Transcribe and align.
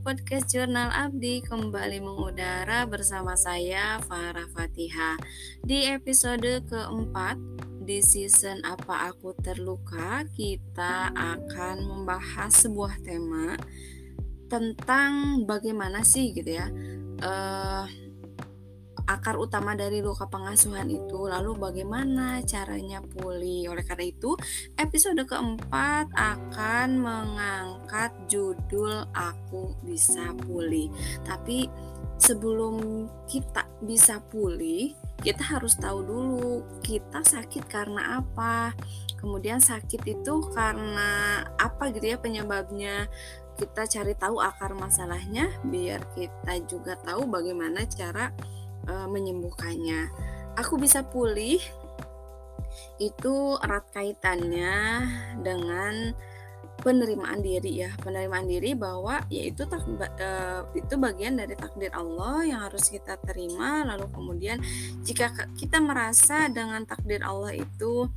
podcast 0.00 0.48
Jurnal 0.48 0.88
Abdi 0.88 1.44
kembali 1.44 2.00
mengudara 2.00 2.88
bersama 2.88 3.36
saya 3.36 4.00
Farah 4.08 4.48
Fatihah 4.48 5.20
Di 5.60 5.92
episode 5.92 6.64
keempat 6.64 7.36
di 7.84 8.00
season 8.00 8.64
Apa 8.64 9.12
Aku 9.12 9.36
Terluka 9.36 10.24
kita 10.32 11.12
akan 11.12 11.84
membahas 11.84 12.48
sebuah 12.64 12.96
tema 13.04 13.60
tentang 14.48 15.44
bagaimana 15.44 16.00
sih 16.00 16.32
gitu 16.32 16.48
ya 16.48 16.72
uh, 17.20 17.84
akar 19.10 19.34
utama 19.34 19.74
dari 19.74 19.98
luka 19.98 20.30
pengasuhan 20.30 20.86
itu. 20.86 21.26
Lalu 21.26 21.58
bagaimana 21.58 22.38
caranya 22.46 23.02
pulih? 23.02 23.74
Oleh 23.74 23.82
karena 23.82 24.06
itu 24.06 24.38
episode 24.78 25.22
keempat 25.26 26.10
akan 26.14 26.88
mengangkat 27.02 28.14
judul 28.30 29.06
aku 29.10 29.74
bisa 29.82 30.30
pulih. 30.46 30.86
Tapi 31.26 31.66
sebelum 32.20 33.08
kita 33.24 33.64
bisa 33.82 34.20
pulih 34.28 34.92
kita 35.20 35.44
harus 35.44 35.76
tahu 35.76 36.00
dulu 36.00 36.64
kita 36.80 37.20
sakit 37.20 37.68
karena 37.68 38.24
apa. 38.24 38.72
Kemudian 39.20 39.60
sakit 39.60 40.00
itu 40.08 40.34
karena 40.56 41.44
apa 41.60 41.92
gitu 41.92 42.16
ya 42.16 42.16
penyebabnya. 42.16 43.04
Kita 43.60 43.84
cari 43.84 44.16
tahu 44.16 44.40
akar 44.40 44.72
masalahnya 44.72 45.52
biar 45.68 46.00
kita 46.16 46.64
juga 46.64 46.96
tahu 47.04 47.28
bagaimana 47.28 47.84
cara 47.84 48.32
uh, 48.88 49.08
menyembuhkannya. 49.10 50.08
Aku 50.56 50.76
bisa 50.76 51.04
pulih 51.04 51.60
itu 53.00 53.56
erat 53.64 53.88
kaitannya 53.90 55.02
dengan 55.40 56.14
penerimaan 56.80 57.44
diri 57.44 57.84
ya 57.84 57.92
penerimaan 58.00 58.48
diri 58.48 58.72
bahwa 58.72 59.20
yaitu 59.28 59.68
tak 59.68 59.84
uh, 59.84 60.64
itu 60.72 60.94
bagian 60.96 61.36
dari 61.36 61.52
takdir 61.54 61.92
Allah 61.92 62.40
yang 62.48 62.60
harus 62.64 62.88
kita 62.88 63.20
terima 63.20 63.84
lalu 63.84 64.08
kemudian 64.10 64.58
jika 65.04 65.30
kita 65.60 65.78
merasa 65.78 66.48
dengan 66.48 66.82
takdir 66.88 67.20
Allah 67.20 67.52
itu 67.52 68.08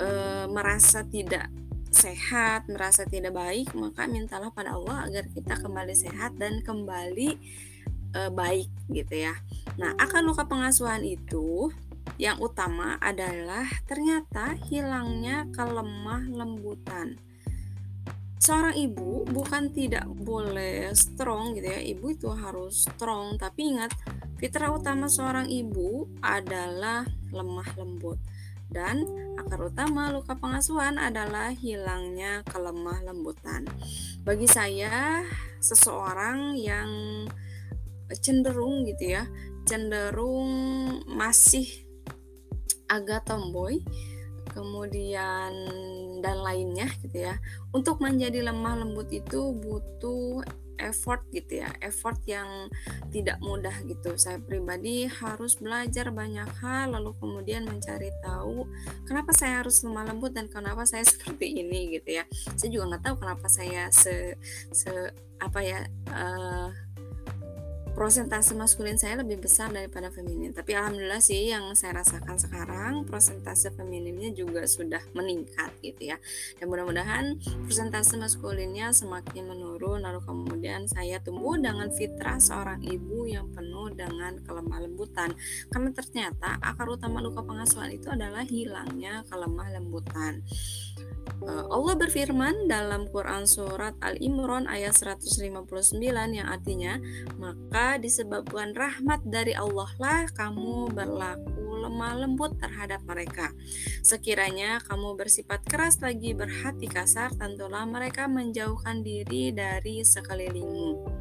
uh, 0.00 0.46
merasa 0.48 1.04
tidak 1.04 1.52
sehat 1.88 2.68
merasa 2.68 3.04
tidak 3.04 3.36
baik 3.36 3.72
maka 3.76 4.08
mintalah 4.08 4.52
pada 4.52 4.76
Allah 4.76 5.08
agar 5.08 5.28
kita 5.32 5.60
kembali 5.60 5.94
sehat 5.96 6.36
dan 6.40 6.64
kembali 6.64 7.36
uh, 8.16 8.30
baik 8.32 8.70
gitu 8.92 9.28
ya. 9.28 9.34
Nah, 9.76 9.94
akan 9.98 10.28
luka 10.28 10.46
pengasuhan 10.48 11.04
itu 11.04 11.72
yang 12.18 12.40
utama 12.42 12.98
adalah 12.98 13.68
ternyata 13.86 14.58
hilangnya 14.66 15.46
kelemah 15.54 16.26
lembutan. 16.26 17.20
Seorang 18.38 18.74
ibu 18.74 19.26
bukan 19.28 19.70
tidak 19.74 20.06
boleh 20.08 20.90
strong 20.94 21.58
gitu 21.58 21.68
ya. 21.68 21.82
Ibu 21.82 22.06
itu 22.16 22.28
harus 22.32 22.86
strong, 22.86 23.36
tapi 23.36 23.76
ingat 23.76 23.92
fitrah 24.38 24.72
utama 24.72 25.10
seorang 25.10 25.50
ibu 25.50 26.06
adalah 26.22 27.06
lemah 27.30 27.68
lembut. 27.76 28.18
Dan 28.68 29.04
akar 29.40 29.64
utama 29.64 30.12
luka 30.12 30.36
pengasuhan 30.36 31.00
adalah 31.00 31.50
hilangnya 31.56 32.44
kelemah 32.44 33.00
lembutan. 33.00 33.64
Bagi 34.22 34.44
saya, 34.44 35.24
seseorang 35.58 36.52
yang 36.58 36.90
cenderung 38.16 38.88
gitu 38.88 39.12
ya 39.18 39.28
cenderung 39.68 40.48
masih 41.04 41.68
agak 42.88 43.28
tomboy 43.28 43.84
kemudian 44.58 45.52
dan 46.24 46.36
lainnya 46.42 46.88
gitu 47.04 47.30
ya. 47.30 47.38
Untuk 47.70 48.02
menjadi 48.02 48.42
lemah 48.42 48.82
lembut 48.82 49.06
itu 49.12 49.54
butuh 49.54 50.42
effort 50.78 51.26
gitu 51.34 51.58
ya 51.58 51.74
effort 51.82 52.22
yang 52.26 52.70
tidak 53.10 53.38
mudah 53.42 53.74
gitu. 53.86 54.14
Saya 54.14 54.38
pribadi 54.38 55.06
harus 55.06 55.58
belajar 55.58 56.10
banyak 56.14 56.48
hal 56.62 56.94
lalu 56.94 57.14
kemudian 57.18 57.66
mencari 57.66 58.14
tahu 58.22 58.66
kenapa 59.06 59.34
saya 59.34 59.62
harus 59.62 59.82
lemah 59.82 60.06
lembut 60.06 60.34
dan 60.34 60.46
kenapa 60.46 60.86
saya 60.86 61.02
seperti 61.12 61.62
ini 61.62 61.98
gitu 61.98 62.22
ya. 62.22 62.24
Saya 62.58 62.70
juga 62.70 62.94
nggak 62.94 63.04
tahu 63.04 63.16
kenapa 63.22 63.46
saya 63.50 63.90
se 63.90 64.38
se 64.74 64.90
apa 65.38 65.60
ya 65.62 65.86
uh, 66.10 66.70
prosentase 67.98 68.54
maskulin 68.54 68.94
saya 68.94 69.18
lebih 69.18 69.42
besar 69.42 69.74
daripada 69.74 70.06
feminin. 70.06 70.54
Tapi 70.54 70.70
alhamdulillah 70.70 71.18
sih 71.18 71.50
yang 71.50 71.74
saya 71.74 71.98
rasakan 71.98 72.38
sekarang 72.38 73.02
prosentase 73.02 73.74
femininnya 73.74 74.30
juga 74.38 74.62
sudah 74.70 75.02
meningkat 75.18 75.74
gitu 75.82 76.14
ya. 76.14 76.16
Dan 76.62 76.70
mudah-mudahan 76.70 77.42
prosentase 77.66 78.14
maskulinnya 78.14 78.94
semakin 78.94 79.50
menurun 79.50 80.06
lalu 80.06 80.22
kemudian 80.22 80.86
saya 80.86 81.18
tumbuh 81.18 81.58
dengan 81.58 81.90
fitrah 81.90 82.38
seorang 82.38 82.86
ibu 82.86 83.26
yang 83.26 83.50
penuh 83.50 83.90
dengan 83.90 84.38
kelemah 84.46 84.78
lembutan. 84.78 85.34
Karena 85.66 85.90
ternyata 85.90 86.54
akar 86.62 86.86
utama 86.86 87.18
luka 87.18 87.42
pengasuhan 87.42 87.90
itu 87.90 88.06
adalah 88.14 88.46
hilangnya 88.46 89.26
kelemah 89.26 89.74
lembutan 89.74 90.46
Allah 91.48 91.94
berfirman 91.96 92.68
dalam 92.68 93.08
Quran 93.08 93.48
surat 93.48 93.96
Al-Imran 94.04 94.68
ayat 94.68 94.92
159 94.92 95.96
yang 96.34 96.48
artinya 96.50 97.00
maka 97.40 97.96
disebabkan 97.96 98.76
rahmat 98.76 99.24
dari 99.24 99.56
Allah 99.56 99.88
lah 99.96 100.28
kamu 100.34 100.92
berlaku 100.92 101.68
lemah 101.88 102.26
lembut 102.26 102.58
terhadap 102.58 103.00
mereka. 103.06 103.54
Sekiranya 104.04 104.82
kamu 104.84 105.14
bersifat 105.14 105.64
keras 105.64 106.02
lagi 106.02 106.34
berhati 106.34 106.90
kasar 106.90 107.32
tentulah 107.38 107.86
mereka 107.86 108.26
menjauhkan 108.26 109.00
diri 109.00 109.54
dari 109.54 110.04
sekelilingmu. 110.04 111.17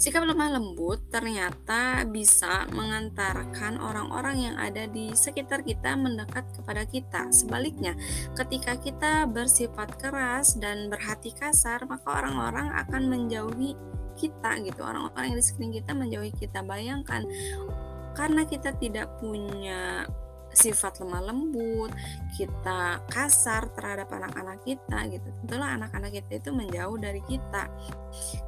Sikap 0.00 0.24
lemah 0.24 0.56
lembut 0.56 1.12
ternyata 1.12 2.08
bisa 2.08 2.64
mengantarkan 2.72 3.76
orang-orang 3.76 4.48
yang 4.48 4.56
ada 4.56 4.88
di 4.88 5.12
sekitar 5.12 5.60
kita 5.60 5.92
mendekat 5.92 6.48
kepada 6.56 6.88
kita. 6.88 7.28
Sebaliknya, 7.28 7.92
ketika 8.32 8.80
kita 8.80 9.28
bersifat 9.28 10.00
keras 10.00 10.56
dan 10.56 10.88
berhati 10.88 11.36
kasar, 11.36 11.84
maka 11.84 12.16
orang-orang 12.16 12.72
akan 12.80 13.12
menjauhi 13.12 13.76
kita 14.16 14.64
gitu. 14.64 14.80
Orang-orang 14.80 15.36
yang 15.36 15.36
di 15.36 15.44
sekeliling 15.44 15.74
kita 15.84 15.92
menjauhi 15.92 16.32
kita. 16.32 16.64
Bayangkan 16.64 17.28
karena 18.16 18.48
kita 18.48 18.72
tidak 18.80 19.20
punya 19.20 20.08
sifat 20.52 21.02
lemah 21.02 21.30
lembut, 21.30 21.90
kita 22.34 23.02
kasar 23.10 23.70
terhadap 23.74 24.10
anak-anak 24.10 24.58
kita 24.66 24.98
gitu. 25.10 25.28
Tentulah 25.42 25.78
anak-anak 25.78 26.10
kita 26.10 26.42
itu 26.42 26.50
menjauh 26.50 26.96
dari 26.98 27.22
kita. 27.24 27.70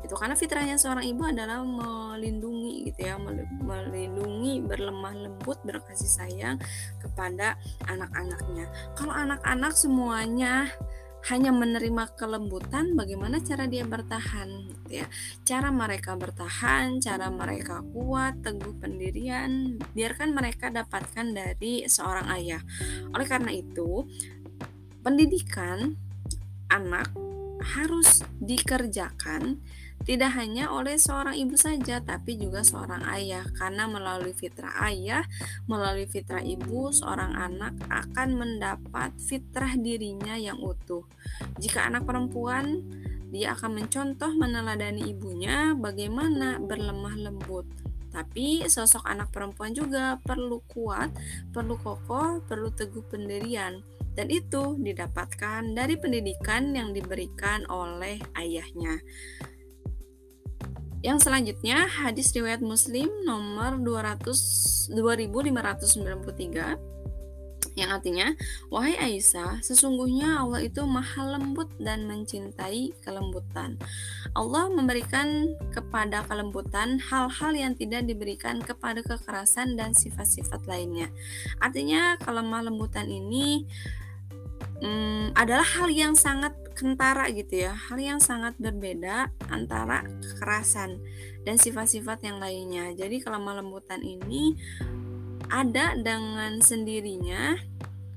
Itu 0.02 0.14
karena 0.18 0.34
fitrahnya 0.34 0.76
seorang 0.76 1.06
ibu 1.06 1.22
adalah 1.22 1.62
melindungi 1.62 2.90
gitu 2.90 3.00
ya, 3.06 3.16
melindungi, 3.62 4.62
berlemah 4.66 5.14
lembut, 5.14 5.58
berkasih 5.62 6.10
sayang 6.10 6.56
kepada 6.98 7.56
anak-anaknya. 7.86 8.66
Kalau 8.98 9.14
anak-anak 9.14 9.72
semuanya 9.74 10.69
hanya 11.30 11.54
menerima 11.54 12.18
kelembutan 12.18 12.98
bagaimana 12.98 13.38
cara 13.38 13.70
dia 13.70 13.86
bertahan 13.86 14.48
gitu 14.66 15.02
ya. 15.02 15.06
Cara 15.46 15.70
mereka 15.70 16.18
bertahan 16.18 16.98
cara 16.98 17.30
mereka 17.30 17.84
kuat 17.94 18.42
teguh 18.42 18.74
pendirian 18.82 19.78
biarkan 19.94 20.34
mereka 20.34 20.74
dapatkan 20.74 21.30
dari 21.30 21.86
seorang 21.86 22.26
ayah. 22.34 22.62
Oleh 23.14 23.26
karena 23.30 23.54
itu 23.54 24.02
pendidikan 25.06 25.94
anak 26.70 27.14
harus 27.62 28.26
dikerjakan 28.42 29.62
tidak 30.02 30.34
hanya 30.34 30.70
oleh 30.75 30.99
seorang 30.99 31.38
ibu 31.38 31.54
saja, 31.54 32.02
tapi 32.02 32.34
juga 32.34 32.66
seorang 32.66 33.06
ayah, 33.14 33.46
karena 33.54 33.87
melalui 33.87 34.34
fitrah 34.34 34.75
ayah, 34.90 35.22
melalui 35.70 36.10
fitrah 36.10 36.43
ibu, 36.43 36.90
seorang 36.90 37.38
anak 37.38 37.75
akan 37.87 38.34
mendapat 38.34 39.14
fitrah 39.22 39.78
dirinya 39.78 40.34
yang 40.34 40.58
utuh. 40.58 41.06
Jika 41.62 41.87
anak 41.87 42.02
perempuan, 42.02 42.82
dia 43.32 43.56
akan 43.56 43.81
mencontoh 43.81 44.28
meneladani 44.37 45.08
ibunya 45.08 45.72
bagaimana 45.72 46.60
berlemah 46.60 47.16
lembut. 47.16 47.64
Tapi 48.12 48.69
sosok 48.69 49.08
anak 49.08 49.32
perempuan 49.32 49.72
juga 49.72 50.20
perlu 50.20 50.60
kuat, 50.69 51.16
perlu 51.49 51.81
kokoh, 51.81 52.44
perlu 52.44 52.69
teguh 52.69 53.00
pendirian. 53.08 53.81
Dan 54.12 54.28
itu 54.28 54.76
didapatkan 54.76 55.72
dari 55.72 55.96
pendidikan 55.96 56.76
yang 56.76 56.93
diberikan 56.93 57.64
oleh 57.72 58.20
ayahnya. 58.37 59.00
Yang 61.02 61.26
selanjutnya 61.26 61.90
hadis 61.90 62.31
riwayat 62.31 62.62
Muslim 62.62 63.10
nomor 63.26 63.82
200 63.82 64.94
2593 64.94 66.93
yang 67.72 67.88
artinya 67.88 68.37
wahai 68.69 69.00
Aisyah 69.00 69.64
sesungguhnya 69.64 70.44
Allah 70.44 70.60
itu 70.60 70.84
maha 70.84 71.25
lembut 71.25 71.72
dan 71.81 72.04
mencintai 72.04 72.93
kelembutan. 73.00 73.81
Allah 74.37 74.69
memberikan 74.69 75.56
kepada 75.72 76.20
kelembutan 76.28 77.00
hal-hal 77.00 77.52
yang 77.56 77.72
tidak 77.72 78.04
diberikan 78.04 78.60
kepada 78.60 79.00
kekerasan 79.00 79.81
dan 79.81 79.96
sifat-sifat 79.96 80.69
lainnya. 80.69 81.08
Artinya 81.64 82.20
kelemah 82.20 82.69
lembutan 82.69 83.08
ini 83.08 83.64
hmm, 84.82 85.38
adalah 85.38 85.64
hal 85.64 85.88
yang 85.88 86.19
sangat 86.19 86.52
kentara 86.75 87.31
gitu 87.31 87.69
ya, 87.69 87.73
hal 87.73 87.99
yang 88.02 88.19
sangat 88.19 88.58
berbeda 88.58 89.31
antara 89.49 90.02
kekerasan 90.20 90.99
dan 91.46 91.56
sifat-sifat 91.56 92.26
yang 92.26 92.43
lainnya. 92.43 92.90
Jadi 92.99 93.23
kelemah 93.23 93.62
lembutan 93.62 94.02
ini 94.02 94.58
ada 95.52 95.94
dengan 95.94 96.58
sendirinya 96.58 97.55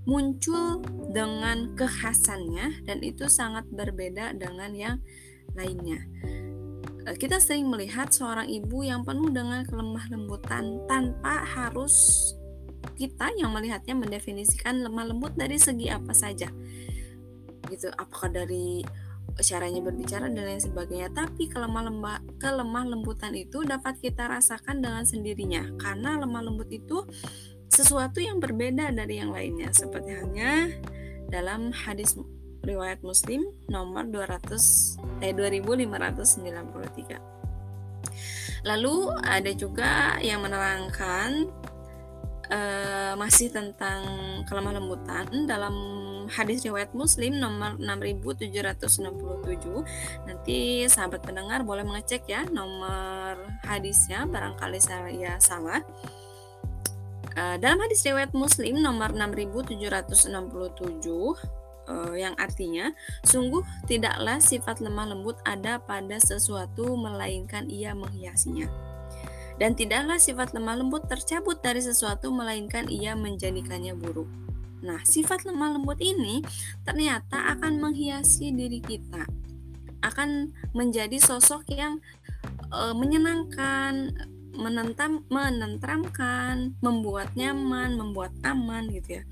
muncul 0.06 0.86
dengan 1.10 1.74
kekhasannya 1.74 2.86
dan 2.86 3.02
itu 3.02 3.26
sangat 3.26 3.66
berbeda 3.70 4.38
dengan 4.38 4.72
yang 4.74 4.98
lainnya. 5.58 6.02
Eh, 7.06 7.18
kita 7.18 7.38
sering 7.38 7.70
melihat 7.70 8.10
seorang 8.10 8.50
ibu 8.50 8.82
yang 8.82 9.06
penuh 9.06 9.30
dengan 9.30 9.62
kelemah 9.66 10.06
lembutan 10.10 10.82
tanpa 10.90 11.46
harus 11.46 11.94
kita 12.94 13.34
yang 13.36 13.50
melihatnya 13.50 13.98
mendefinisikan 13.98 14.86
lemah 14.86 15.10
lembut 15.10 15.34
dari 15.34 15.58
segi 15.58 15.90
apa 15.90 16.14
saja. 16.14 16.54
Gitu, 17.66 17.90
apakah 17.98 18.30
dari 18.30 18.86
caranya 19.42 19.82
berbicara 19.84 20.32
dan 20.32 20.46
lain 20.46 20.62
sebagainya. 20.62 21.10
Tapi 21.12 21.50
kelemah 21.52 21.84
lembah 21.92 22.24
kelemah 22.40 22.88
lembutan 22.88 23.36
itu 23.36 23.66
dapat 23.66 24.00
kita 24.00 24.30
rasakan 24.30 24.80
dengan 24.80 25.04
sendirinya 25.04 25.76
karena 25.82 26.16
lemah 26.22 26.46
lembut 26.46 26.72
itu 26.72 27.04
sesuatu 27.68 28.24
yang 28.24 28.40
berbeda 28.40 28.96
dari 28.96 29.20
yang 29.20 29.36
lainnya 29.36 29.68
seperti 29.76 30.16
halnya 30.16 30.72
dalam 31.28 31.76
hadis 31.76 32.16
riwayat 32.64 33.04
Muslim 33.04 33.44
nomor 33.68 34.08
200 34.08 35.26
eh 35.26 35.34
2593. 35.34 37.36
Lalu 38.66 39.14
ada 39.22 39.52
juga 39.54 40.18
yang 40.26 40.42
menerangkan 40.42 41.54
uh, 42.52 43.14
masih 43.18 43.50
tentang 43.54 44.04
kelemah 44.46 44.74
lembutan 44.78 45.46
dalam 45.46 45.74
hadis 46.30 46.66
riwayat 46.66 46.94
Muslim 46.98 47.38
nomor 47.38 47.78
6767. 47.78 49.86
Nanti 50.26 50.90
sahabat 50.90 51.22
pendengar 51.22 51.62
boleh 51.62 51.86
mengecek 51.86 52.26
ya 52.26 52.42
nomor 52.50 53.38
hadisnya 53.66 54.26
barangkali 54.26 54.80
saya 54.82 55.38
salah. 55.38 55.86
Uh, 57.36 57.60
dalam 57.60 57.84
hadis 57.84 58.00
riwayat 58.08 58.32
Muslim 58.32 58.80
nomor 58.80 59.12
6767 59.12 59.84
uh, 61.86 61.86
eh, 61.86 62.24
yang 62.24 62.34
artinya 62.40 62.96
sungguh 63.28 63.60
tidaklah 63.86 64.40
sifat 64.40 64.80
lemah 64.80 65.12
lembut 65.12 65.36
ada 65.44 65.84
pada 65.84 66.16
sesuatu 66.16 66.96
melainkan 66.96 67.68
ia 67.68 67.92
menghiasinya. 67.92 68.85
Dan 69.56 69.72
tidaklah 69.74 70.20
sifat 70.20 70.52
lemah 70.52 70.84
lembut 70.84 71.08
tercabut 71.08 71.64
dari 71.64 71.80
sesuatu 71.80 72.28
melainkan 72.32 72.92
ia 72.92 73.16
menjadikannya 73.16 73.96
buruk. 73.96 74.28
Nah, 74.84 75.00
sifat 75.08 75.48
lemah 75.48 75.80
lembut 75.80 75.98
ini 76.04 76.44
ternyata 76.84 77.56
akan 77.56 77.80
menghiasi 77.80 78.52
diri 78.52 78.84
kita. 78.84 79.24
Akan 80.04 80.54
menjadi 80.76 81.18
sosok 81.18 81.72
yang 81.72 82.04
e, 82.70 82.82
menyenangkan, 82.94 84.14
menentam, 84.54 85.24
menentramkan, 85.32 86.76
membuat 86.84 87.32
nyaman, 87.34 87.96
membuat 87.96 88.36
aman 88.44 88.92
gitu 88.92 89.20
ya. 89.20 89.24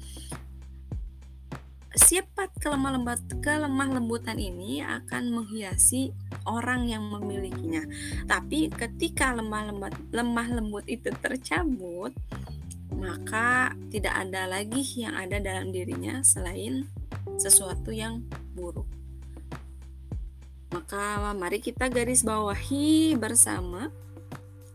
Sifat 1.93 2.49
kelemah 2.57 2.97
lembut 2.97 3.21
kelemah 3.37 3.89
lembutan 3.93 4.41
ini 4.41 4.81
akan 4.81 5.29
menghiasi 5.29 6.09
orang 6.49 6.89
yang 6.89 7.05
memilikinya. 7.05 7.85
Tapi 8.25 8.73
ketika 8.73 9.29
lemah 9.37 9.69
lembut 9.69 9.93
lemah 10.09 10.47
lembut 10.57 10.85
itu 10.89 11.13
tercabut, 11.21 12.09
maka 12.97 13.77
tidak 13.93 14.09
ada 14.25 14.49
lagi 14.49 14.81
yang 15.05 15.13
ada 15.13 15.37
dalam 15.37 15.69
dirinya 15.69 16.25
selain 16.25 16.89
sesuatu 17.37 17.93
yang 17.93 18.25
buruk. 18.57 18.89
Maka 20.73 21.29
mari 21.37 21.61
kita 21.61 21.93
garis 21.93 22.25
bawahi 22.25 23.13
bersama 23.21 23.93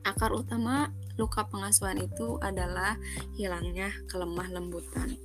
akar 0.07 0.31
utama 0.31 0.95
luka 1.19 1.45
pengasuhan 1.51 1.99
itu 1.99 2.39
adalah 2.39 2.95
hilangnya 3.35 3.91
kelemah 4.07 4.49
lembutan. 4.55 5.19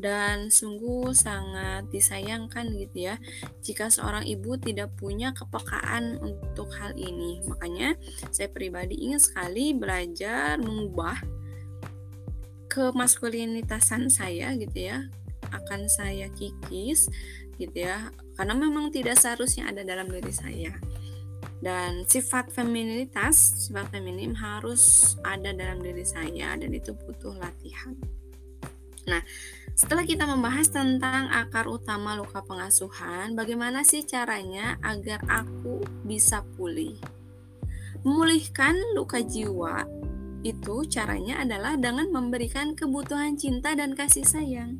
Dan 0.00 0.48
sungguh 0.48 1.12
sangat 1.12 1.86
disayangkan 1.92 2.72
gitu 2.74 3.12
ya 3.12 3.20
jika 3.60 3.92
seorang 3.92 4.24
ibu 4.24 4.56
tidak 4.56 4.90
punya 4.96 5.36
kepekaan 5.36 6.18
untuk 6.18 6.72
hal 6.80 6.96
ini. 6.96 7.44
Makanya 7.44 7.94
saya 8.32 8.48
pribadi 8.48 8.98
ingin 9.04 9.20
sekali 9.20 9.76
belajar 9.76 10.56
mengubah 10.58 11.20
kemaskulinitasan 12.72 14.10
saya 14.10 14.50
gitu 14.58 14.90
ya 14.90 15.06
akan 15.54 15.86
saya 15.86 16.26
kikis 16.34 17.06
gitu 17.54 17.86
ya 17.86 18.10
karena 18.34 18.58
memang 18.58 18.90
tidak 18.90 19.14
seharusnya 19.14 19.70
ada 19.70 19.86
dalam 19.86 20.10
diri 20.10 20.34
saya 20.34 20.74
dan 21.64 22.04
sifat 22.04 22.52
feminitas, 22.52 23.64
sifat 23.64 23.88
feminim 23.88 24.36
harus 24.36 25.16
ada 25.24 25.48
dalam 25.56 25.80
diri 25.80 26.04
saya 26.04 26.52
dan 26.60 26.68
itu 26.68 26.92
butuh 26.92 27.32
latihan. 27.40 27.96
Nah, 29.08 29.24
setelah 29.72 30.04
kita 30.04 30.28
membahas 30.28 30.68
tentang 30.68 31.32
akar 31.32 31.64
utama 31.64 32.20
luka 32.20 32.44
pengasuhan, 32.44 33.32
bagaimana 33.32 33.80
sih 33.80 34.04
caranya 34.04 34.76
agar 34.84 35.24
aku 35.24 35.80
bisa 36.04 36.44
pulih? 36.60 37.00
Memulihkan 38.04 38.76
luka 38.92 39.24
jiwa 39.24 39.88
itu 40.44 40.84
caranya 40.92 41.40
adalah 41.40 41.80
dengan 41.80 42.12
memberikan 42.12 42.76
kebutuhan 42.76 43.40
cinta 43.40 43.72
dan 43.72 43.96
kasih 43.96 44.28
sayang. 44.28 44.76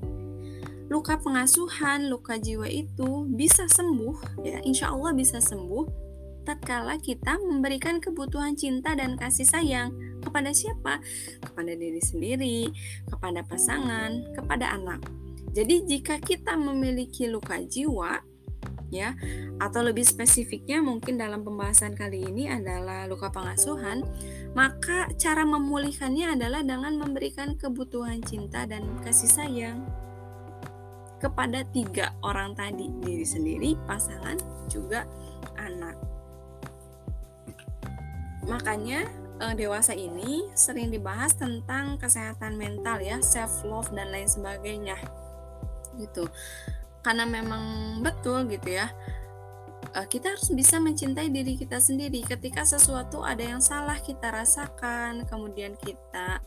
Luka 0.93 1.17
pengasuhan, 1.17 2.13
luka 2.13 2.37
jiwa 2.37 2.69
itu 2.69 3.25
bisa 3.33 3.65
sembuh, 3.65 4.45
ya, 4.45 4.61
insya 4.69 4.93
Allah 4.93 5.17
bisa 5.17 5.41
sembuh 5.41 6.04
tatkala 6.45 7.01
kita 7.01 7.41
memberikan 7.41 7.99
kebutuhan 7.99 8.55
cinta 8.55 8.93
dan 8.93 9.17
kasih 9.17 9.49
sayang 9.49 9.91
kepada 10.21 10.53
siapa? 10.53 11.01
Kepada 11.41 11.73
diri 11.73 11.99
sendiri, 11.99 12.71
kepada 13.09 13.41
pasangan, 13.43 14.37
kepada 14.37 14.77
anak. 14.77 15.01
Jadi 15.55 15.89
jika 15.89 16.21
kita 16.21 16.55
memiliki 16.61 17.31
luka 17.31 17.63
jiwa 17.63 18.21
ya 18.93 19.19
atau 19.59 19.83
lebih 19.83 20.07
spesifiknya 20.07 20.79
mungkin 20.79 21.19
dalam 21.19 21.43
pembahasan 21.43 21.99
kali 21.99 22.27
ini 22.27 22.47
adalah 22.47 23.11
luka 23.11 23.31
pengasuhan, 23.33 24.07
maka 24.55 25.11
cara 25.19 25.43
memulihkannya 25.43 26.39
adalah 26.39 26.63
dengan 26.63 26.95
memberikan 26.99 27.59
kebutuhan 27.59 28.23
cinta 28.23 28.67
dan 28.69 28.87
kasih 29.03 29.31
sayang 29.31 29.79
kepada 31.23 31.65
tiga 31.73 32.13
orang 32.21 32.53
tadi, 32.53 32.93
diri 33.01 33.25
sendiri, 33.25 33.71
pasangan, 33.89 34.37
juga 34.69 35.09
anak. 35.57 36.14
Makanya 38.47 39.09
eh, 39.41 39.55
dewasa 39.57 39.97
ini 39.97 40.49
sering 40.53 40.93
dibahas 40.93 41.35
tentang 41.37 41.97
kesehatan 41.97 42.57
mental 42.57 43.01
ya, 43.01 43.19
self 43.25 43.65
love 43.65 43.91
dan 43.93 44.13
lain 44.13 44.29
sebagainya. 44.29 44.97
Gitu. 45.97 46.29
Karena 47.05 47.29
memang 47.29 47.99
betul 48.01 48.49
gitu 48.49 48.75
ya. 48.75 48.93
Eh, 49.95 50.07
kita 50.11 50.35
harus 50.35 50.51
bisa 50.51 50.81
mencintai 50.83 51.31
diri 51.31 51.55
kita 51.55 51.79
sendiri 51.79 52.25
ketika 52.25 52.67
sesuatu 52.67 53.23
ada 53.23 53.45
yang 53.45 53.63
salah 53.63 53.97
kita 54.01 54.33
rasakan, 54.33 55.23
kemudian 55.29 55.79
kita 55.79 56.43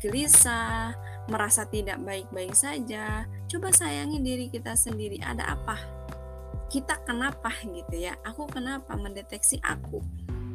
gelisah, 0.00 0.96
merasa 1.28 1.68
tidak 1.68 2.00
baik-baik 2.02 2.56
saja. 2.56 3.28
Coba 3.46 3.70
sayangi 3.70 4.18
diri 4.20 4.46
kita 4.48 4.72
sendiri. 4.74 5.20
Ada 5.20 5.54
apa? 5.54 5.76
Kita 6.72 7.00
kenapa 7.04 7.52
gitu 7.64 7.96
ya? 8.00 8.16
Aku 8.24 8.48
kenapa 8.48 8.96
mendeteksi 8.96 9.60
aku? 9.60 10.00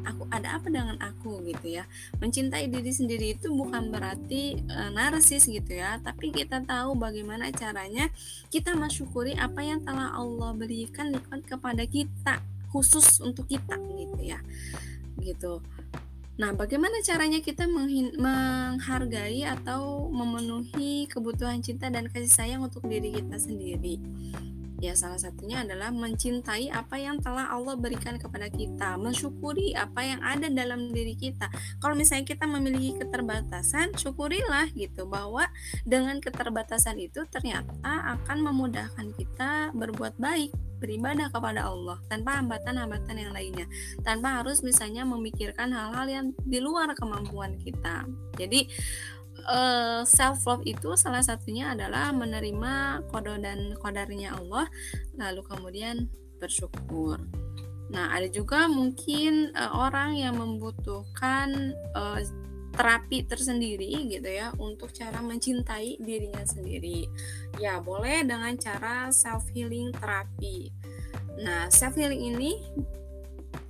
Aku 0.05 0.29
ada 0.29 0.61
apa 0.61 0.69
dengan 0.69 0.95
aku 1.01 1.41
gitu 1.49 1.81
ya. 1.81 1.89
Mencintai 2.21 2.69
diri 2.69 2.93
sendiri 2.93 3.35
itu 3.35 3.51
bukan 3.51 3.89
berarti 3.89 4.61
e, 4.61 4.79
narsis 4.93 5.49
gitu 5.49 5.73
ya. 5.73 5.97
Tapi 5.99 6.31
kita 6.31 6.61
tahu 6.63 6.93
bagaimana 6.95 7.49
caranya 7.51 8.07
kita 8.53 8.77
mensyukuri 8.77 9.33
apa 9.35 9.65
yang 9.65 9.81
telah 9.81 10.13
Allah 10.13 10.53
berikan 10.53 11.11
kepada 11.43 11.83
kita 11.89 12.39
khusus 12.69 13.19
untuk 13.19 13.49
kita 13.49 13.75
gitu 13.75 14.21
ya. 14.21 14.39
Gitu. 15.19 15.59
Nah, 16.35 16.51
bagaimana 16.51 16.99
caranya 16.99 17.39
kita 17.39 17.63
menghargai 18.19 19.47
atau 19.47 20.11
memenuhi 20.11 21.07
kebutuhan 21.07 21.63
cinta 21.63 21.87
dan 21.87 22.11
kasih 22.11 22.27
sayang 22.27 22.61
untuk 22.67 22.83
diri 22.91 23.15
kita 23.15 23.39
sendiri? 23.39 23.95
Ya, 24.83 24.91
salah 24.91 25.15
satunya 25.15 25.63
adalah 25.63 25.87
mencintai 25.89 26.67
apa 26.67 26.99
yang 26.99 27.23
telah 27.23 27.47
Allah 27.47 27.79
berikan 27.79 28.19
kepada 28.19 28.51
kita, 28.51 28.99
mensyukuri 28.99 29.71
apa 29.71 30.03
yang 30.03 30.19
ada 30.19 30.51
dalam 30.51 30.91
diri 30.91 31.15
kita. 31.15 31.47
Kalau 31.79 31.95
misalnya 31.95 32.27
kita 32.27 32.43
memiliki 32.43 32.99
keterbatasan, 32.99 33.95
syukurilah 33.95 34.67
gitu 34.75 35.07
bahwa 35.07 35.47
dengan 35.87 36.19
keterbatasan 36.19 36.99
itu 36.99 37.23
ternyata 37.31 37.71
akan 38.19 38.51
memudahkan 38.51 39.15
kita 39.15 39.71
berbuat 39.71 40.19
baik, 40.19 40.51
beribadah 40.83 41.31
kepada 41.31 41.65
Allah 41.65 41.97
tanpa 42.11 42.37
hambatan-hambatan 42.43 43.15
yang 43.15 43.31
lainnya, 43.31 43.65
tanpa 44.03 44.43
harus 44.43 44.59
misalnya 44.61 45.07
memikirkan 45.07 45.71
hal-hal 45.71 46.05
yang 46.05 46.25
di 46.43 46.59
luar 46.59 46.91
kemampuan 46.93 47.55
kita. 47.57 48.03
Jadi 48.35 48.67
uh, 49.47 50.01
self 50.03 50.45
love 50.45 50.65
itu 50.65 50.93
salah 50.97 51.21
satunya 51.21 51.73
adalah 51.73 52.11
menerima 52.11 53.05
kode 53.09 53.41
dan 53.41 53.73
kodarnya 53.79 54.35
Allah 54.37 54.67
lalu 55.17 55.41
kemudian 55.45 56.09
bersyukur. 56.37 57.21
Nah, 57.93 58.11
ada 58.17 58.25
juga 58.25 58.65
mungkin 58.65 59.53
uh, 59.53 59.71
orang 59.77 60.17
yang 60.17 60.35
membutuhkan 60.35 61.73
uh, 61.93 62.19
terapi 62.75 63.23
tersendiri 63.23 64.11
gitu 64.11 64.27
ya 64.27 64.51
untuk 64.59 64.91
cara 64.91 65.23
mencintai 65.23 66.01
dirinya 66.01 66.43
sendiri. 66.43 67.07
Ya, 67.61 67.79
boleh 67.79 68.25
dengan 68.27 68.51
cara 68.59 69.13
self 69.13 69.47
healing 69.55 69.95
terapi. 69.95 70.73
Nah, 71.39 71.71
self 71.71 71.95
healing 71.95 72.35
ini 72.35 72.59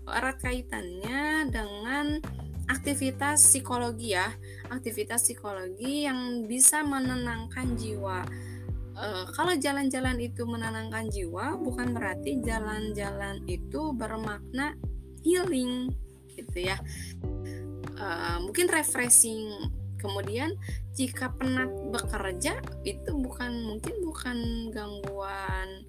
erat 0.10 0.38
kaitannya 0.42 1.50
dengan 1.50 2.22
aktivitas 2.66 3.42
psikologi 3.42 4.18
ya, 4.18 4.34
aktivitas 4.74 5.26
psikologi 5.26 6.10
yang 6.10 6.50
bisa 6.50 6.82
menenangkan 6.82 7.78
jiwa. 7.78 8.26
E, 8.96 9.06
kalau 9.38 9.54
jalan-jalan 9.54 10.18
itu 10.18 10.44
menenangkan 10.50 11.08
jiwa, 11.14 11.58
bukan 11.62 11.94
berarti 11.94 12.42
jalan-jalan 12.42 13.46
itu 13.46 13.94
bermakna 13.94 14.74
healing, 15.22 15.94
gitu 16.34 16.58
ya. 16.74 16.78
E, 17.94 18.08
mungkin 18.42 18.66
refreshing. 18.70 19.70
Kemudian 19.96 20.54
jika 20.94 21.34
penat 21.34 21.70
bekerja 21.90 22.62
itu 22.86 23.12
bukan 23.18 23.52
mungkin 23.66 23.96
bukan 24.06 24.38
gangguan 24.70 25.85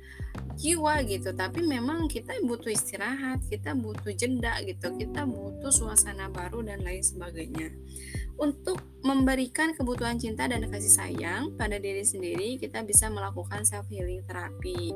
jiwa 0.57 1.05
gitu. 1.05 1.31
Tapi 1.37 1.63
memang 1.65 2.09
kita 2.09 2.37
butuh 2.43 2.73
istirahat 2.73 3.45
kita 3.47 3.77
butuh 3.77 4.13
jeda 4.13 4.61
gitu. 4.65 4.93
Kita 4.97 5.29
butuh 5.29 5.71
suasana 5.71 6.33
baru 6.33 6.65
dan 6.65 6.83
lain 6.83 7.05
sebagainya. 7.05 7.71
Untuk 8.37 9.01
memberikan 9.01 9.73
kebutuhan 9.73 10.21
cinta 10.21 10.45
dan 10.45 10.69
kasih 10.69 10.93
sayang 10.93 11.57
pada 11.57 11.81
diri 11.81 12.05
sendiri 12.05 12.61
kita 12.61 12.85
bisa 12.85 13.09
melakukan 13.09 13.65
self 13.65 13.89
healing 13.89 14.21
terapi. 14.29 14.93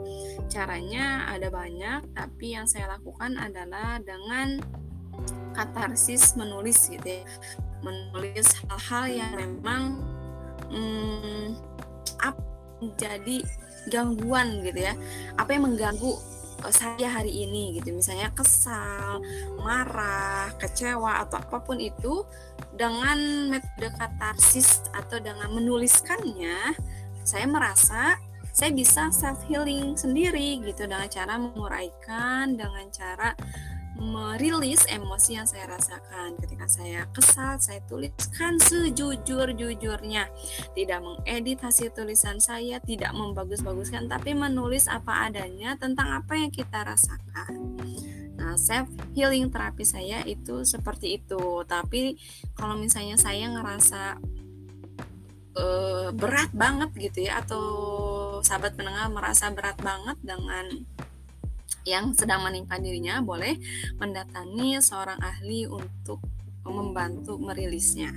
Caranya 0.52 1.24
ada 1.32 1.48
banyak 1.48 2.12
tapi 2.12 2.52
yang 2.52 2.68
saya 2.68 3.00
lakukan 3.00 3.40
adalah 3.40 3.96
dengan 4.04 4.60
katarsis 5.56 6.36
menulis 6.36 6.92
gitu 6.92 7.20
ya. 7.20 7.24
Menulis 7.80 8.60
hal-hal 8.68 9.04
yang 9.08 9.32
memang 9.32 9.82
hmm, 10.68 11.56
apa 12.20 12.44
jadi 13.00 13.40
gangguan 13.88 14.60
gitu 14.66 14.80
ya. 14.84 14.94
Apa 15.40 15.56
yang 15.56 15.70
mengganggu 15.72 16.12
eh, 16.66 16.74
saya 16.74 17.08
hari 17.08 17.46
ini 17.46 17.80
gitu. 17.80 17.94
Misalnya 17.94 18.34
kesal 18.34 19.24
marah 19.60 20.52
kecewa 20.60 21.24
atau 21.24 21.40
apa 21.40 21.58
pun 21.64 21.80
itu 21.80 22.26
dengan 22.76 23.48
metode 23.48 23.88
katarsis 23.96 24.84
atau 24.92 25.20
dengan 25.20 25.52
menuliskannya 25.52 26.76
saya 27.24 27.46
merasa 27.46 28.16
saya 28.50 28.70
bisa 28.74 29.08
self 29.14 29.40
healing 29.46 29.94
sendiri 29.94 30.60
gitu 30.62 30.86
dengan 30.86 31.06
cara 31.06 31.34
menguraikan 31.38 32.58
dengan 32.58 32.86
cara 32.90 33.32
merilis 34.00 34.88
emosi 34.88 35.36
yang 35.36 35.44
saya 35.44 35.68
rasakan. 35.68 36.40
Ketika 36.40 36.64
saya 36.64 37.04
kesal 37.12 37.60
saya 37.60 37.84
tuliskan 37.84 38.56
sejujur-jujurnya. 38.56 40.24
Tidak 40.72 41.00
mengedit 41.04 41.60
hasil 41.60 41.92
tulisan 41.92 42.40
saya 42.40 42.80
tidak 42.80 43.12
membagus-baguskan 43.12 44.08
tapi 44.08 44.32
menulis 44.32 44.88
apa 44.88 45.28
adanya 45.28 45.76
tentang 45.76 46.24
apa 46.24 46.32
yang 46.34 46.48
kita 46.48 46.80
rasakan. 46.80 47.76
Nah, 48.40 48.56
self 48.56 48.88
healing 49.12 49.52
terapi 49.52 49.84
saya 49.84 50.24
itu 50.24 50.64
seperti 50.64 51.20
itu. 51.20 51.60
Tapi 51.68 52.16
kalau 52.56 52.80
misalnya 52.80 53.20
saya 53.20 53.52
ngerasa 53.52 54.16
uh, 55.56 56.08
berat 56.14 56.50
banget 56.52 56.90
gitu 57.10 57.26
ya 57.26 57.42
atau 57.42 57.64
sahabat 58.44 58.76
pendengar 58.76 59.08
merasa 59.10 59.50
berat 59.50 59.78
banget 59.80 60.16
dengan 60.22 60.66
yang 61.88 62.12
sedang 62.12 62.44
menimpa 62.44 62.76
dirinya 62.76 63.24
boleh 63.24 63.56
mendatangi 63.96 64.76
seorang 64.84 65.16
ahli 65.18 65.64
untuk 65.64 66.20
membantu 66.68 67.40
merilisnya. 67.40 68.12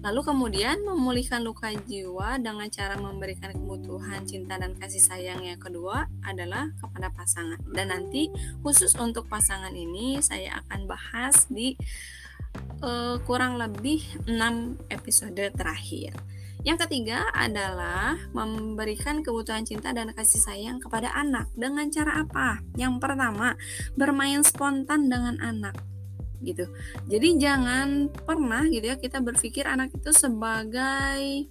Lalu 0.00 0.20
kemudian 0.22 0.80
memulihkan 0.86 1.42
luka 1.44 1.72
jiwa 1.72 2.38
dengan 2.40 2.70
cara 2.72 2.96
memberikan 2.96 3.52
kebutuhan 3.52 4.24
cinta 4.24 4.56
dan 4.56 4.72
kasih 4.78 5.02
sayang 5.02 5.44
yang 5.44 5.60
kedua 5.60 6.08
adalah 6.24 6.72
kepada 6.78 7.12
pasangan. 7.12 7.58
Dan 7.74 7.92
nanti 7.92 8.32
khusus 8.62 8.94
untuk 8.96 9.26
pasangan 9.28 9.72
ini 9.74 10.22
saya 10.24 10.62
akan 10.64 10.88
bahas 10.88 11.50
di 11.50 11.74
uh, 12.80 13.18
kurang 13.24 13.58
lebih 13.58 14.04
6 14.24 14.88
episode 14.88 15.42
terakhir. 15.52 16.16
Yang 16.62 16.88
ketiga 16.88 17.26
adalah 17.34 18.16
memberikan 18.32 19.20
kebutuhan 19.20 19.66
cinta 19.66 19.92
dan 19.92 20.14
kasih 20.14 20.40
sayang 20.40 20.78
kepada 20.78 21.12
anak. 21.12 21.50
Dengan 21.52 21.90
cara 21.92 22.22
apa? 22.22 22.62
Yang 22.78 23.02
pertama, 23.02 23.58
bermain 23.98 24.40
spontan 24.46 25.10
dengan 25.10 25.36
anak 25.42 25.76
gitu. 26.44 26.68
Jadi 27.08 27.40
jangan 27.40 28.12
pernah 28.12 28.62
gitu 28.68 28.92
ya 28.92 28.96
kita 29.00 29.24
berpikir 29.24 29.64
anak 29.64 29.88
itu 29.96 30.12
sebagai 30.12 31.48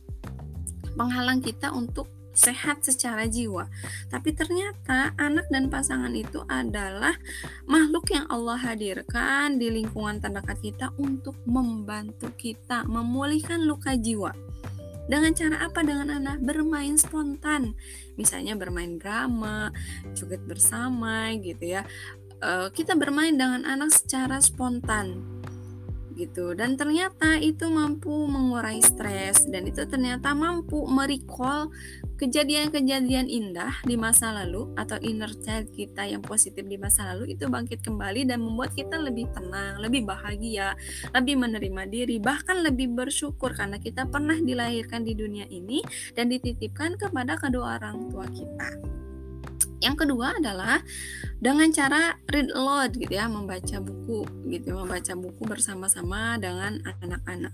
penghalang 0.94 1.42
kita 1.42 1.74
untuk 1.74 2.08
sehat 2.36 2.84
secara 2.84 3.26
jiwa. 3.26 3.66
Tapi 4.12 4.36
ternyata 4.36 5.16
anak 5.16 5.48
dan 5.48 5.72
pasangan 5.72 6.12
itu 6.12 6.44
adalah 6.52 7.16
makhluk 7.66 8.12
yang 8.12 8.28
Allah 8.28 8.60
hadirkan 8.60 9.56
di 9.56 9.72
lingkungan 9.72 10.20
terdekat 10.20 10.60
kita 10.60 10.92
untuk 11.00 11.40
membantu 11.48 12.30
kita 12.36 12.84
memulihkan 12.86 13.64
luka 13.64 13.96
jiwa. 13.96 14.36
Dengan 15.06 15.32
cara 15.38 15.58
apa? 15.70 15.86
Dengan 15.86 16.10
anak 16.10 16.42
bermain 16.42 16.98
spontan. 16.98 17.78
Misalnya 18.18 18.58
bermain 18.58 18.98
drama, 18.98 19.70
joget 20.18 20.42
bersama 20.46 21.30
gitu 21.38 21.78
ya. 21.78 21.86
E, 22.42 22.74
kita 22.74 22.98
bermain 22.98 23.38
dengan 23.38 23.64
anak 23.64 23.94
secara 23.94 24.42
spontan 24.42 25.35
gitu 26.16 26.56
dan 26.56 26.80
ternyata 26.80 27.38
itu 27.44 27.68
mampu 27.68 28.12
mengurai 28.26 28.80
stres 28.80 29.46
dan 29.52 29.68
itu 29.68 29.84
ternyata 29.84 30.32
mampu 30.32 30.88
merecall 30.88 31.70
kejadian-kejadian 32.16 33.28
indah 33.28 33.84
di 33.84 34.00
masa 34.00 34.32
lalu 34.32 34.72
atau 34.80 34.96
inner 35.04 35.36
child 35.44 35.68
kita 35.76 36.08
yang 36.08 36.24
positif 36.24 36.64
di 36.64 36.80
masa 36.80 37.12
lalu 37.12 37.36
itu 37.36 37.52
bangkit 37.52 37.84
kembali 37.84 38.24
dan 38.24 38.40
membuat 38.40 38.72
kita 38.72 38.96
lebih 38.96 39.28
tenang, 39.36 39.84
lebih 39.84 40.08
bahagia, 40.08 40.80
lebih 41.12 41.36
menerima 41.36 41.84
diri, 41.92 42.18
bahkan 42.24 42.64
lebih 42.64 42.96
bersyukur 42.96 43.52
karena 43.52 43.76
kita 43.84 44.08
pernah 44.08 44.40
dilahirkan 44.40 45.04
di 45.04 45.12
dunia 45.12 45.44
ini 45.52 45.84
dan 46.16 46.32
dititipkan 46.32 46.96
kepada 46.96 47.36
kedua 47.36 47.76
orang 47.76 48.08
tua 48.08 48.24
kita. 48.32 49.05
Yang 49.84 49.96
kedua 50.08 50.40
adalah 50.40 50.82
dengan 51.38 51.70
cara 51.70 52.16
read 52.32 52.50
aloud 52.56 52.96
gitu 52.98 53.12
ya, 53.12 53.30
membaca 53.30 53.78
buku 53.84 54.24
gitu, 54.50 54.74
membaca 54.74 55.14
buku 55.14 55.42
bersama-sama 55.46 56.40
dengan 56.42 56.80
anak-anak. 57.04 57.54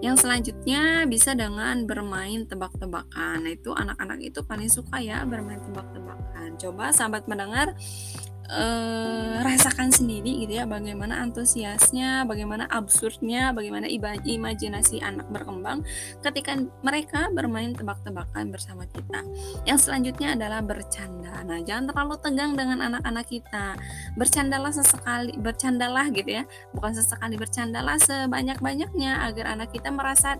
Yang 0.00 0.24
selanjutnya 0.24 1.04
bisa 1.04 1.36
dengan 1.36 1.84
bermain 1.84 2.46
tebak-tebakan. 2.48 3.44
Nah, 3.44 3.52
itu 3.52 3.74
anak-anak 3.74 4.18
itu 4.24 4.40
paling 4.46 4.70
suka 4.70 5.02
ya 5.02 5.26
bermain 5.28 5.60
tebak-tebakan. 5.60 6.56
Coba 6.56 6.94
sahabat 6.94 7.28
mendengar 7.28 7.76
uh, 8.50 9.42
rasakan 9.42 9.90
sendiri 9.90 10.46
gitu 10.46 10.62
ya 10.62 10.64
bagaimana 10.66 11.22
antusiasnya, 11.22 12.26
bagaimana 12.26 12.66
absurdnya, 12.70 13.50
bagaimana 13.54 13.86
imajinasi 14.24 15.02
anak 15.02 15.26
berkembang 15.30 15.82
ketika 16.22 16.58
mereka 16.82 17.30
bermain 17.34 17.74
tebak-tebakan 17.74 18.50
bersama 18.50 18.86
kita. 18.90 19.22
Yang 19.68 19.88
selanjutnya 19.90 20.34
adalah 20.38 20.60
bercanda. 20.62 21.42
Nah, 21.46 21.62
jangan 21.62 21.90
terlalu 21.92 22.16
tegang 22.22 22.52
dengan 22.58 22.78
anak-anak 22.82 23.26
kita. 23.28 23.66
Bercandalah 24.18 24.72
sesekali, 24.74 25.34
bercandalah 25.38 26.06
gitu 26.10 26.42
ya. 26.42 26.44
Bukan 26.74 26.92
sesekali 26.96 27.38
bercandalah 27.38 27.98
sebanyak-banyaknya 28.02 29.26
agar 29.26 29.54
anak 29.58 29.70
kita 29.74 29.90
merasa 29.92 30.38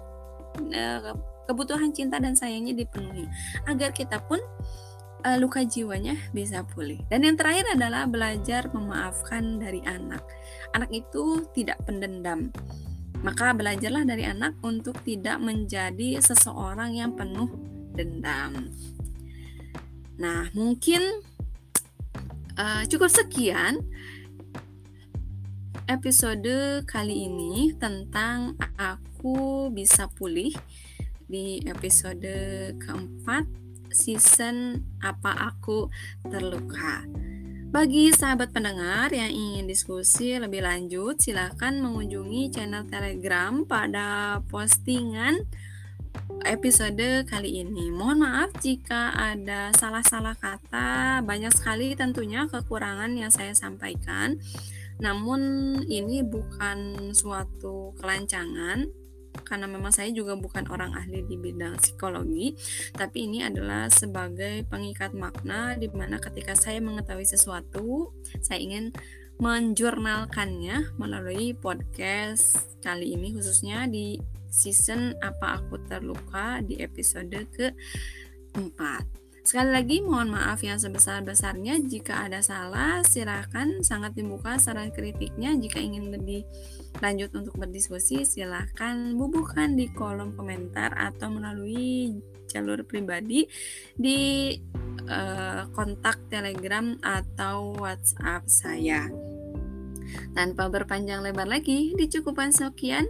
uh, 0.59 1.15
kebutuhan 1.47 1.95
cinta 1.95 2.19
dan 2.19 2.35
sayangnya 2.35 2.75
dipenuhi. 2.75 3.31
Agar 3.71 3.95
kita 3.95 4.19
pun 4.27 4.43
uh, 5.27 5.37
luka 5.43 5.67
jiwanya 5.67 6.15
bisa 6.31 6.63
pulih. 6.63 7.03
Dan 7.11 7.27
yang 7.27 7.35
terakhir 7.35 7.67
adalah 7.75 8.07
belajar 8.07 8.71
memaafkan 8.71 9.59
dari 9.59 9.83
anak. 9.83 10.23
Anak 10.79 10.95
itu 10.95 11.43
tidak 11.51 11.83
pendendam. 11.83 12.55
Maka 13.27 13.51
belajarlah 13.51 14.07
dari 14.07 14.23
anak 14.23 14.55
untuk 14.63 15.03
tidak 15.03 15.43
menjadi 15.43 16.23
seseorang 16.23 16.95
yang 16.95 17.19
penuh 17.19 17.51
dendam. 17.99 18.71
Nah, 20.23 20.47
mungkin 20.55 21.03
uh, 22.55 22.87
cukup 22.87 23.11
sekian 23.11 23.83
episode 25.91 26.83
kali 26.87 27.27
ini 27.27 27.75
tentang 27.79 28.55
aku 28.79 29.71
bisa 29.75 30.07
pulih 30.15 30.55
di 31.27 31.63
episode 31.67 32.31
keempat 32.79 33.66
season 33.93 34.87
Apa 35.03 35.53
Aku 35.55 35.91
Terluka. 36.27 37.07
Bagi 37.67 38.09
sahabat 38.15 38.57
pendengar 38.57 39.13
yang 39.13 39.29
ingin 39.29 39.69
diskusi 39.69 40.33
lebih 40.39 40.65
lanjut, 40.65 41.21
silahkan 41.21 41.77
mengunjungi 41.77 42.49
channel 42.55 42.89
Telegram 42.89 43.67
pada 43.69 44.41
postingan 44.49 45.45
episode 46.47 47.27
kali 47.29 47.61
ini. 47.67 47.93
Mohon 47.93 48.19
maaf 48.25 48.51
jika 48.63 49.13
ada 49.13 49.75
salah-salah 49.77 50.39
kata, 50.39 51.21
banyak 51.27 51.53
sekali 51.53 51.93
tentunya 51.99 52.49
kekurangan 52.49 53.13
yang 53.13 53.29
saya 53.29 53.53
sampaikan. 53.53 54.41
Namun 54.97 55.41
ini 55.85 56.25
bukan 56.25 57.13
suatu 57.13 57.93
kelancangan 58.01 59.06
karena 59.45 59.67
memang 59.69 59.93
saya 59.93 60.09
juga 60.15 60.39
bukan 60.39 60.71
orang 60.71 60.95
ahli 60.95 61.27
di 61.27 61.37
bidang 61.37 61.77
psikologi, 61.83 62.57
tapi 62.95 63.29
ini 63.29 63.43
adalah 63.43 63.91
sebagai 63.91 64.65
pengikat 64.71 65.13
makna 65.13 65.75
di 65.77 65.91
mana 65.93 66.17
ketika 66.23 66.55
saya 66.55 66.81
mengetahui 66.81 67.27
sesuatu, 67.27 68.15
saya 68.41 68.63
ingin 68.63 68.95
menjurnalkannya 69.37 70.97
melalui 70.97 71.53
podcast 71.53 72.73
kali 72.81 73.13
ini 73.13 73.37
khususnya 73.37 73.85
di 73.85 74.17
season 74.49 75.13
apa 75.21 75.61
aku 75.61 75.77
terluka 75.85 76.65
di 76.65 76.81
episode 76.81 77.37
ke-4. 77.53 78.81
Sekali 79.47 79.71
lagi 79.71 80.03
mohon 80.03 80.35
maaf 80.35 80.59
yang 80.67 80.75
sebesar-besarnya. 80.75 81.79
Jika 81.87 82.27
ada 82.27 82.43
salah, 82.43 83.07
silakan 83.07 83.79
sangat 83.87 84.19
dibuka 84.19 84.59
saran 84.59 84.91
kritiknya. 84.91 85.55
Jika 85.55 85.79
ingin 85.79 86.11
lebih 86.11 86.43
lanjut 86.99 87.31
untuk 87.31 87.55
berdiskusi 87.55 88.27
silahkan 88.27 89.15
bubuhkan 89.15 89.79
di 89.79 89.87
kolom 89.95 90.35
komentar 90.35 90.91
atau 90.99 91.31
melalui 91.31 92.19
jalur 92.51 92.83
pribadi 92.83 93.47
di 93.95 94.51
uh, 95.07 95.71
kontak 95.71 96.27
telegram 96.27 96.99
atau 96.99 97.79
whatsapp 97.79 98.43
saya. 98.51 99.07
Tanpa 100.35 100.67
berpanjang 100.67 101.23
lebar 101.23 101.47
lagi 101.47 101.95
dicukupan 101.95 102.51
sekian 102.51 103.07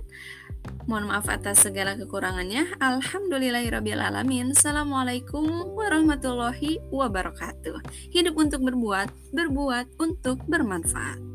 Mohon 0.86 1.10
maaf 1.10 1.26
atas 1.26 1.66
segala 1.66 1.98
kekurangannya. 1.98 2.78
Alhamdulillahirrabbilalamin. 2.78 4.54
Assalamualaikum 4.54 5.74
warahmatullahi 5.74 6.78
wabarakatuh. 6.94 7.82
Hidup 8.14 8.38
untuk 8.38 8.62
berbuat, 8.62 9.10
berbuat 9.34 9.98
untuk 9.98 10.38
bermanfaat. 10.46 11.25